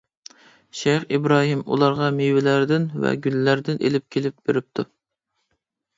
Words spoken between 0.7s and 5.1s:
شەيخ ئىبراھىم ئۇلارغا مېۋىلەردىن ۋە گۈللەردىن ئېلىپ كېلىپ بېرىپتۇ.